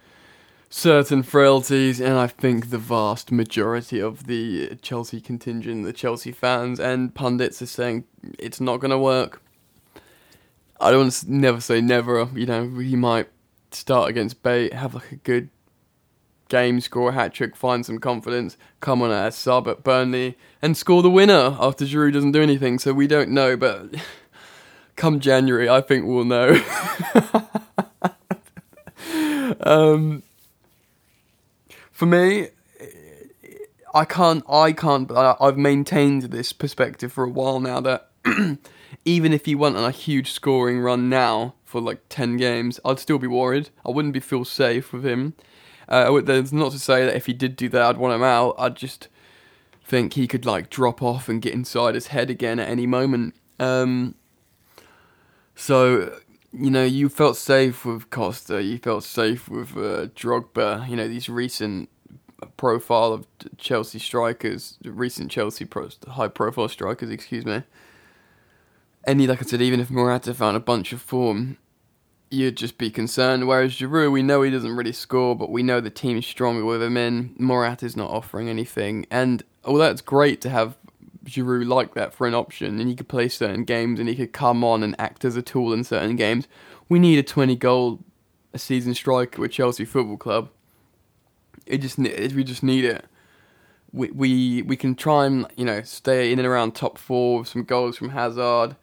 [0.73, 6.79] certain frailties, and I think the vast majority of the Chelsea contingent, the Chelsea fans
[6.79, 8.05] and pundits are saying
[8.39, 9.39] it's not going to work.
[10.81, 13.29] I don't want to never say never, you know, he might
[13.71, 15.49] start against BATE, have like a good
[16.49, 20.75] game, score a hat trick, find some confidence, come on as sub at Burnley, and
[20.75, 22.79] score the winner after Giroud doesn't do anything.
[22.79, 23.93] So we don't know, but
[24.95, 26.59] come January, I think we'll know.
[29.61, 30.23] um,
[31.93, 32.49] for me,
[33.93, 34.43] I can't.
[34.49, 35.09] I can't.
[35.11, 38.09] I've maintained this perspective for a while now that
[39.05, 42.99] even if he went on a huge scoring run now for like ten games, I'd
[42.99, 43.69] still be worried.
[43.85, 45.35] I wouldn't be feel safe with him.
[45.87, 46.09] Uh,
[46.51, 48.55] not to say that if he did do that, I'd want him out.
[48.57, 49.07] I'd just
[49.85, 53.35] think he could like drop off and get inside his head again at any moment.
[53.59, 54.15] Um,
[55.55, 56.17] so
[56.53, 58.61] you know, you felt safe with Costa.
[58.61, 60.87] You felt safe with uh, Drogba.
[60.87, 61.89] You know, these recent
[62.57, 63.25] profile of
[63.57, 67.09] Chelsea strikers, recent Chelsea pro- high profile strikers.
[67.09, 67.63] Excuse me.
[69.05, 71.57] Any, like I said, even if Morata found a bunch of form,
[72.29, 73.47] you'd just be concerned.
[73.47, 76.81] Whereas Giroud, we know he doesn't really score, but we know the team's stronger with
[76.81, 77.35] him in.
[77.37, 80.77] Morata's not offering anything, and although it's great to have
[81.25, 84.33] Giroud like that for an option, and he could play certain games, and he could
[84.33, 86.47] come on and act as a tool in certain games.
[86.89, 87.99] We need a 20 goal
[88.53, 90.49] a season striker with Chelsea Football Club.
[91.65, 93.05] It just we just need it.
[93.91, 97.47] We we we can try and you know stay in and around top four with
[97.47, 98.75] some goals from Hazard,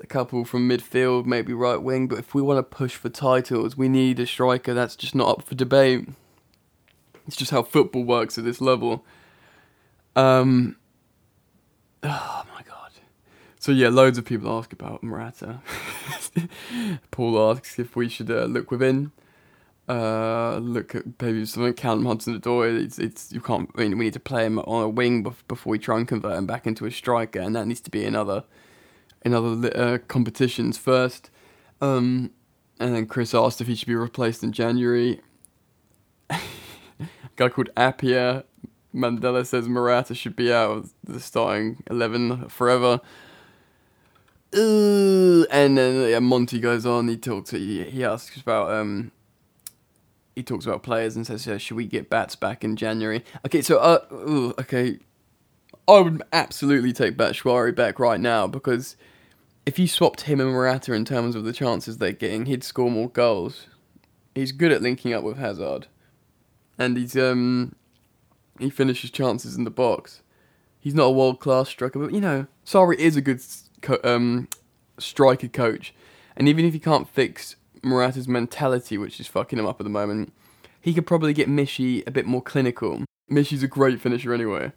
[0.00, 2.08] a couple from midfield, maybe right wing.
[2.08, 5.28] But if we want to push for titles, we need a striker that's just not
[5.28, 6.08] up for debate.
[7.26, 9.04] It's just how football works at this level.
[10.16, 10.76] Um.
[12.02, 12.92] Oh my god.
[13.58, 15.60] So yeah, loads of people ask about Morata.
[17.10, 19.12] Paul asks if we should uh, look within.
[19.88, 22.84] Uh, look at maybe something Callum Hudson-Odoi.
[22.84, 23.70] It's it's you can't.
[23.74, 26.06] I mean, we need to play him on a wing bef- before we try and
[26.06, 28.44] convert him back into a striker, and that needs to be another,
[29.24, 31.30] another uh, competitions first.
[31.80, 32.30] Um,
[32.78, 35.20] and then Chris asked if he should be replaced in January.
[37.36, 38.44] guy called Appiah
[38.94, 43.00] Mandela says Morata should be out of the starting eleven forever.
[44.56, 47.08] Ooh, and then yeah, Monty goes on.
[47.08, 47.50] He talks.
[47.50, 49.12] He, he asks about um.
[50.34, 53.60] He talks about players and says, yeah, "Should we get bats back in January?" Okay,
[53.60, 54.98] so uh, ooh, okay,
[55.86, 58.96] I would absolutely take Batshuayi back right now because
[59.66, 62.90] if you swapped him and Morata in terms of the chances they're getting, he'd score
[62.90, 63.66] more goals.
[64.34, 65.88] He's good at linking up with Hazard,
[66.78, 67.74] and he's um
[68.58, 70.22] he finishes chances in the box.
[70.80, 73.40] He's not a world class striker, but you know, Sarri is a good
[73.82, 74.48] co- um,
[74.98, 75.94] striker coach,
[76.36, 79.90] and even if he can't fix Morata's mentality, which is fucking him up at the
[79.90, 80.32] moment,
[80.80, 83.04] he could probably get Michy a bit more clinical.
[83.30, 84.72] Michy's a great finisher anyway.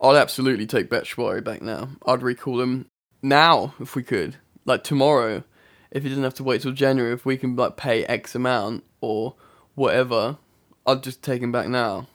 [0.00, 1.90] I'd absolutely take Batshuayi back now.
[2.06, 2.86] I'd recall him
[3.22, 5.42] now if we could, like tomorrow,
[5.90, 7.12] if he doesn't have to wait till January.
[7.12, 9.34] If we can like pay X amount or
[9.74, 10.38] whatever,
[10.86, 12.06] I'd just take him back now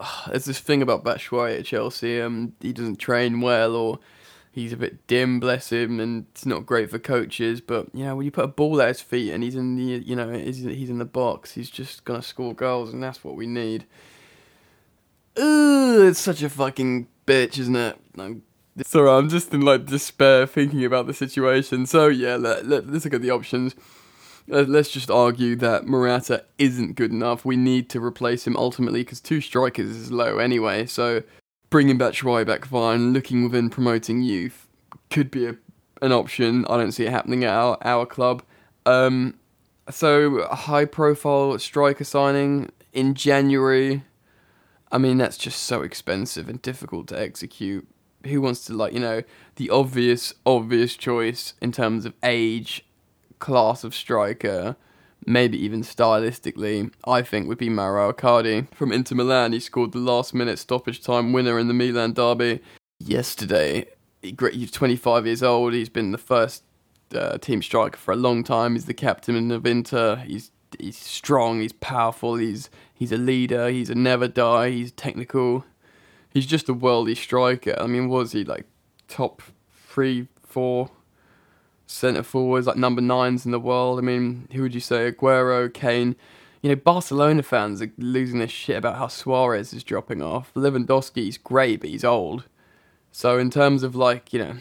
[0.28, 2.20] there's this thing about Batshuayi at Chelsea.
[2.20, 3.98] Um, he doesn't train well, or
[4.52, 7.60] he's a bit dim, bless him, and it's not great for coaches.
[7.60, 9.82] But you know, when you put a ball at his feet and he's in the,
[9.82, 13.36] you know, he's, he's in the box, he's just gonna score goals, and that's what
[13.36, 13.84] we need.
[15.38, 17.98] Ooh, it's such a fucking bitch, isn't it?
[18.16, 18.42] I'm,
[18.82, 21.86] sorry, I'm just in like despair thinking about the situation.
[21.86, 23.74] So yeah, let, let, let's look at the options.
[24.50, 27.44] Uh, let's just argue that Morata isn't good enough.
[27.44, 30.86] We need to replace him ultimately because two strikers is low anyway.
[30.86, 31.22] So
[31.70, 34.68] bringing Batshuayi back fine, looking within promoting youth
[35.10, 35.56] could be a,
[36.00, 36.64] an option.
[36.66, 38.42] I don't see it happening at our, our club.
[38.84, 39.34] Um,
[39.90, 44.04] so high profile striker signing in January.
[44.92, 47.86] I mean that's just so expensive and difficult to execute.
[48.24, 49.22] Who wants to like you know
[49.56, 52.85] the obvious obvious choice in terms of age
[53.38, 54.76] class of striker,
[55.24, 59.52] maybe even stylistically, I think would be Mauro Icardi from Inter Milan.
[59.52, 62.60] He scored the last minute stoppage time winner in the Milan derby
[62.98, 63.86] yesterday.
[64.22, 65.72] He's 25 years old.
[65.72, 66.62] He's been the first
[67.14, 68.74] uh, team striker for a long time.
[68.74, 70.16] He's the captain of Inter.
[70.16, 75.64] He's he's strong, he's powerful, he's he's a leader, he's a never die, he's technical.
[76.32, 77.74] He's just a worldy striker.
[77.78, 78.66] I mean, was he like
[79.08, 79.42] top
[79.88, 80.90] three, four
[81.86, 83.98] centre forwards, like number nines in the world?
[83.98, 85.10] I mean, who would you say?
[85.10, 86.16] Aguero, Kane.
[86.62, 90.52] You know, Barcelona fans are losing their shit about how Suarez is dropping off.
[90.54, 92.44] Lewandowski's great, but he's old.
[93.12, 94.54] So in terms of like, you know,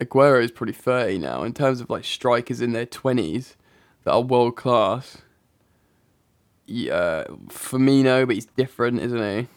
[0.00, 1.42] Aguero is probably 30 now.
[1.42, 3.54] In terms of like strikers in their 20s
[4.04, 5.18] that are world class,
[6.66, 9.48] yeah, Firmino, but he's different, isn't he?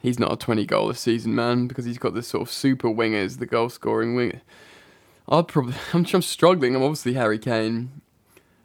[0.00, 2.88] He's not a 20 goal a season man because he's got this sort of super
[2.88, 4.40] wingers, the goal scoring wing.
[5.28, 6.74] I'd probably, I'm, I'm struggling.
[6.74, 8.00] I'm obviously Harry Kane.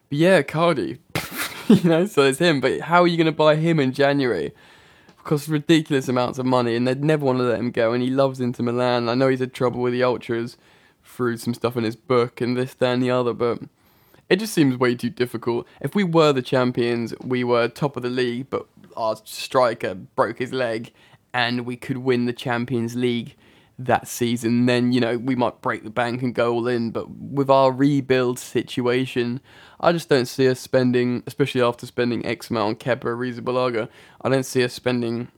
[0.10, 1.00] But yeah, Cardi.
[1.68, 2.62] you know, so it's him.
[2.62, 4.54] But how are you going to buy him in January?
[5.24, 7.94] Costs ridiculous amounts of money, and they'd never want to let him go.
[7.94, 9.08] And he loves Inter Milan.
[9.08, 10.58] I know he's had trouble with the ultras
[11.04, 13.60] through some stuff in his book and this, that, and the other, but
[14.30, 15.68] it just seems way too difficult.
[15.82, 20.40] If we were the champions, we were top of the league, but our striker broke
[20.40, 20.92] his leg,
[21.34, 23.36] and we could win the Champions League
[23.80, 26.92] that season, then you know we might break the bank and go all in.
[26.92, 29.42] But with our rebuild situation,
[29.80, 33.90] I just don't see us spending, especially after spending X amount on Kepa Arrizabalaga,
[34.22, 35.30] I don't see us spending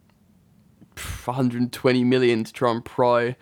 [0.95, 3.35] 120 million to try and pry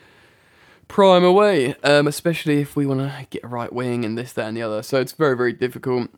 [0.88, 1.76] prime away.
[1.84, 4.62] Um, especially if we want to get a right wing and this, that, and the
[4.62, 4.84] other.
[4.84, 6.10] So it's very, very difficult.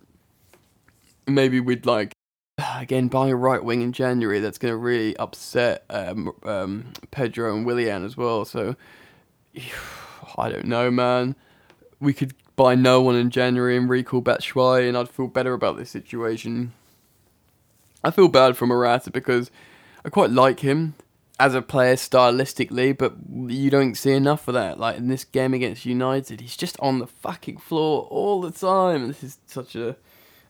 [1.26, 2.12] Maybe we'd like
[2.82, 4.39] again buying a right wing in January.
[4.39, 8.45] That's going to really upset um, um, Pedro and Willian as well.
[8.45, 8.76] So
[10.38, 11.36] I don't know, man.
[11.99, 15.78] We could buy no one in January and recall Batshuayi, and I'd feel better about
[15.78, 16.74] this situation.
[18.03, 19.49] I feel bad for Morata because
[20.03, 20.95] I quite like him
[21.39, 23.15] as a player stylistically, but
[23.47, 24.80] you don't see enough of that.
[24.80, 29.07] Like in this game against United, he's just on the fucking floor all the time.
[29.07, 29.95] This is such a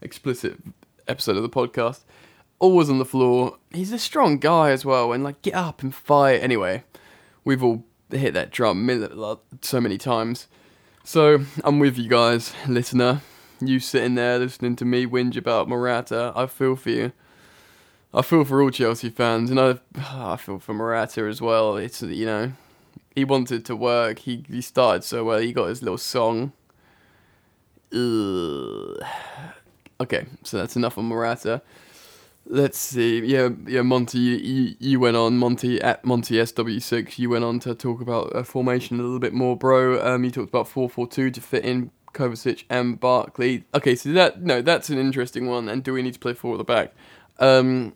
[0.02, 0.58] explicit
[1.08, 2.02] episode of the podcast.
[2.60, 3.58] Always on the floor.
[3.72, 6.42] He's a strong guy as well, and like get up and fight.
[6.42, 6.84] Anyway,
[7.44, 8.90] we've all hit that drum
[9.62, 10.48] so many times.
[11.04, 13.22] So I'm with you guys, listener.
[13.60, 16.32] You sitting there listening to me whinge about Morata.
[16.36, 17.12] I feel for you.
[18.14, 19.80] I feel for all Chelsea fans, and I
[20.34, 21.78] I feel for Morata as well.
[21.78, 22.52] It's you know,
[23.16, 24.20] he wanted to work.
[24.20, 25.40] He he started so well.
[25.40, 26.54] He got his little song.
[27.94, 29.04] Ugh.
[30.02, 31.62] Okay, so that's enough on Morata.
[32.46, 33.24] Let's see.
[33.26, 37.18] Yeah, yeah, Monty, you, you, went on Monty at Monty SW6.
[37.18, 40.06] You went on to talk about uh, formation a little bit more, bro.
[40.06, 43.64] Um, you talked about four four two to fit in Kovacic and Barkley.
[43.74, 45.70] Okay, so that no, that's an interesting one.
[45.70, 46.94] And do we need to play four at the back?
[47.40, 47.94] Um,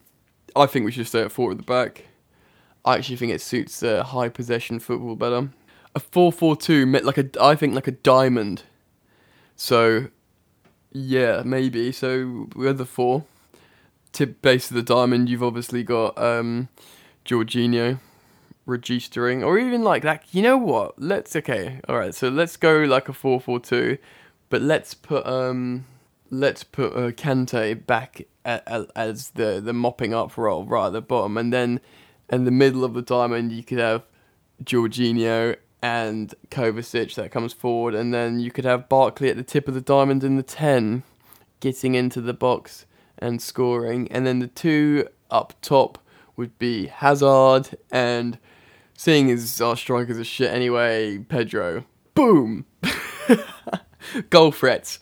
[0.56, 2.06] I think we should stay at four at the back.
[2.86, 5.50] I actually think it suits uh, high possession football better.
[5.94, 8.64] A four four two, like a I think like a diamond.
[9.58, 10.08] So
[10.92, 11.92] yeah, maybe.
[11.92, 13.24] So we're the four.
[14.14, 16.70] Tip base of the diamond, you've obviously got um,
[17.26, 18.00] Jorginho
[18.66, 20.24] registering, or even like that.
[20.32, 21.00] You know what?
[21.00, 21.82] Let's okay.
[21.88, 22.16] All right.
[22.16, 23.98] So let's go like a four-four-two,
[24.50, 25.86] but let's put um,
[26.32, 30.94] let's put uh, Kante back a- a- as the the mopping up role right at
[30.94, 31.80] the bottom, and then
[32.30, 34.04] in the middle of the diamond you could have
[34.64, 39.68] Jorginho and Kovacic that comes forward, and then you could have Barkley at the tip
[39.68, 41.04] of the diamond in the 10,
[41.60, 42.86] getting into the box
[43.18, 46.00] and scoring, and then the two up top
[46.36, 48.38] would be Hazard and
[48.96, 51.86] seeing as our strikers are shit anyway, Pedro.
[52.14, 52.66] Boom!
[54.30, 55.00] goal threats.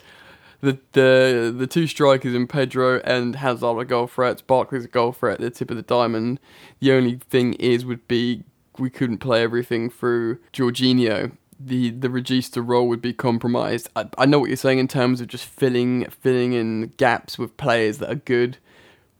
[0.62, 4.42] The, the the two strikers in Pedro and Hazard are goal threats.
[4.42, 6.40] Barkley's a goal threat at the tip of the diamond.
[6.80, 8.44] The only thing is would be
[8.78, 11.32] we couldn't play everything through Jorginho.
[11.58, 13.88] The the Regista role would be compromised.
[13.96, 17.56] I, I know what you're saying in terms of just filling filling in gaps with
[17.56, 18.58] players that are good,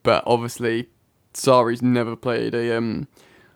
[0.02, 0.88] but obviously
[1.32, 3.09] Sarri's never played a um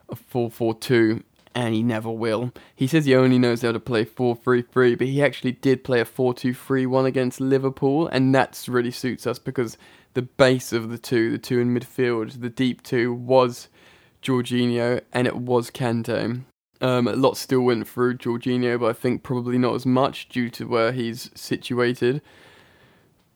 [0.09, 1.23] a four four two
[1.53, 2.51] and he never will.
[2.75, 6.05] He says he only knows how to play 4-3-3, but he actually did play a
[6.05, 9.77] 4-2-3-1 against Liverpool, and that really suits us because
[10.13, 13.67] the base of the two, the two in midfield, the deep two, was
[14.21, 16.43] Jorginho and it was Kante.
[16.81, 20.49] Um, a lot still went through Jorginho, but I think probably not as much due
[20.51, 22.21] to where he's situated.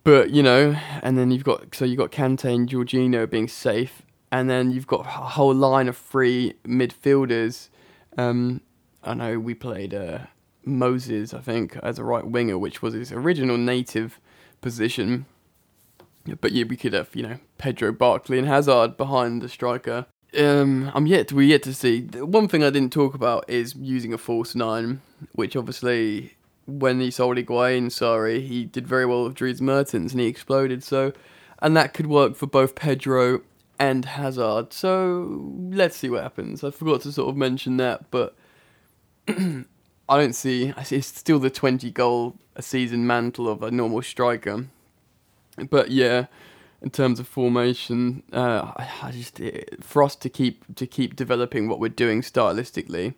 [0.04, 4.04] But you know, and then you've got so you've got Kante and Jorginho being safe,
[4.32, 7.70] and then you've got a whole line of three midfielders.
[8.18, 8.62] Um,
[9.04, 10.20] I know we played uh,
[10.64, 14.20] Moses, I think, as a right winger, which was his original native
[14.62, 15.26] position.
[16.42, 20.06] But yeah, we could have you know Pedro Barkley and Hazard behind the striker.
[20.38, 22.02] Um, I'm yet we yet to see.
[22.02, 25.02] One thing I didn't talk about is using a false nine,
[25.34, 30.22] which obviously when he sold Higuain, sorry, he did very well with Dries Mertens and
[30.22, 30.84] he exploded.
[30.84, 31.14] So
[31.60, 33.42] and that could work for both Pedro
[33.80, 34.74] and Hazard.
[34.74, 36.64] So let's see what happens.
[36.64, 38.36] I forgot to sort of mention that, but
[39.28, 39.66] I
[40.10, 40.74] don't see.
[40.78, 44.68] It's still the 20 goal a season mantle of a normal striker.
[45.70, 46.28] But yeah,
[46.86, 48.72] in terms of formation, uh,
[49.02, 53.16] I, just it, for us to keep to keep developing what we're doing stylistically,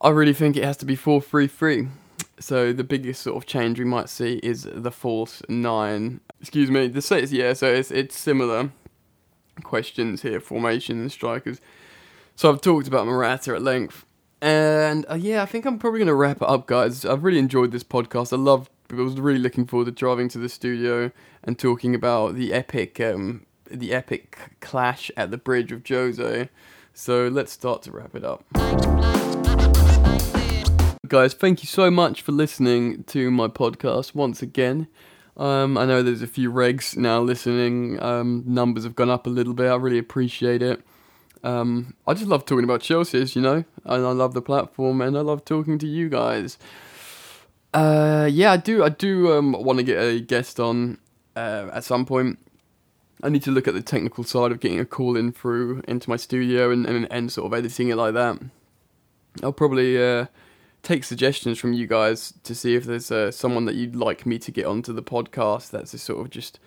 [0.00, 1.88] I really think it has to be four three three.
[2.38, 6.20] So the biggest sort of change we might see is the false nine.
[6.40, 6.86] Excuse me.
[6.86, 7.52] The set yeah.
[7.52, 8.70] So it's it's similar
[9.64, 11.60] questions here, formation and strikers.
[12.36, 14.06] So I've talked about Morata at length.
[14.40, 17.04] And uh, yeah, I think I'm probably going to wrap it up, guys.
[17.04, 18.32] I've really enjoyed this podcast.
[18.32, 18.70] I love.
[18.98, 21.12] I was really looking forward to driving to the studio
[21.44, 26.48] and talking about the epic, um, the epic clash at the bridge of Jose.
[26.92, 28.44] So let's start to wrap it up.
[31.06, 34.88] Guys, thank you so much for listening to my podcast once again.
[35.36, 38.00] Um, I know there's a few regs now listening.
[38.02, 39.70] Um, numbers have gone up a little bit.
[39.70, 40.82] I really appreciate it.
[41.42, 45.16] Um, I just love talking about Chelsea's, you know, and I love the platform, and
[45.16, 46.58] I love talking to you guys.
[47.72, 48.82] Uh, yeah, I do.
[48.82, 50.98] I do um, want to get a guest on
[51.36, 52.38] uh, at some point.
[53.22, 56.08] I need to look at the technical side of getting a call in through into
[56.08, 58.38] my studio and, and, and sort of editing it like that.
[59.42, 60.26] I'll probably uh,
[60.82, 64.38] take suggestions from you guys to see if there's uh, someone that you'd like me
[64.38, 65.70] to get onto the podcast.
[65.70, 66.58] That's a sort of just,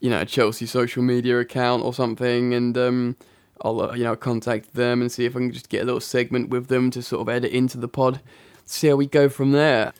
[0.00, 3.16] you know, a Chelsea social media account or something, and um,
[3.62, 6.00] I'll uh, you know contact them and see if I can just get a little
[6.00, 8.20] segment with them to sort of edit into the pod.
[8.66, 9.92] See how we go from there.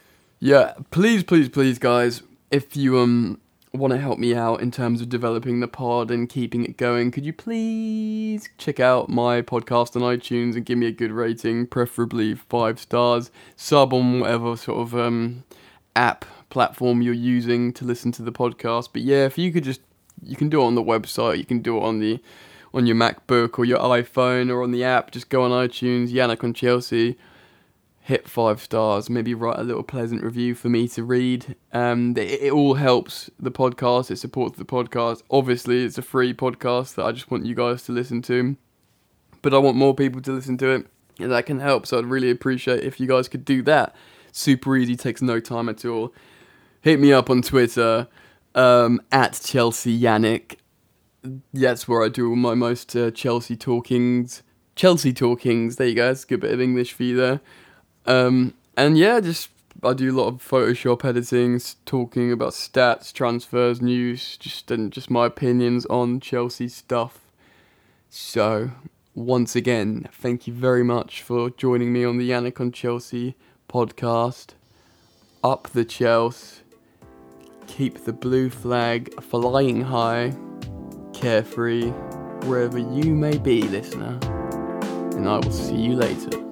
[0.44, 3.40] Yeah, please, please, please, guys, if you um
[3.72, 7.10] want to help me out in terms of developing the pod and keeping it going,
[7.10, 11.66] could you please check out my podcast on iTunes and give me a good rating,
[11.66, 15.44] preferably five stars, sub on whatever sort of um,
[15.96, 18.90] app platform you're using to listen to the podcast.
[18.92, 19.80] But yeah, if you could just,
[20.22, 22.20] you can do it on the website, you can do it on the
[22.74, 25.10] on your MacBook or your iPhone or on the app.
[25.10, 27.16] Just go on iTunes, Yannick on Chelsea
[28.04, 31.56] hit five stars, maybe write a little pleasant review for me to read.
[31.72, 34.10] Um, it, it, all helps the podcast.
[34.10, 35.22] It supports the podcast.
[35.30, 38.56] Obviously, it's a free podcast that I just want you guys to listen to,
[39.40, 40.86] but I want more people to listen to it,
[41.18, 41.86] and that can help.
[41.86, 43.96] So I'd really appreciate if you guys could do that.
[44.32, 46.12] Super easy, takes no time at all.
[46.82, 48.06] Hit me up on Twitter
[48.54, 50.58] um, at Chelsea Yannick.
[51.54, 54.42] That's where I do all my most uh, Chelsea talkings.
[54.76, 55.76] Chelsea talkings.
[55.76, 57.40] There you a good bit of English for you there.
[58.06, 59.50] Um, and yeah, just
[59.82, 65.10] I do a lot of Photoshop editing, talking about stats, transfers, news, just and just
[65.10, 67.20] my opinions on Chelsea stuff.
[68.08, 68.70] So,
[69.14, 73.36] once again, thank you very much for joining me on the Yannick on Chelsea
[73.68, 74.50] podcast.
[75.42, 76.62] Up the Chelsea.
[77.66, 80.34] Keep the blue flag flying high,
[81.12, 81.90] carefree,
[82.44, 84.18] wherever you may be, listener.
[85.16, 86.43] And I will see you later.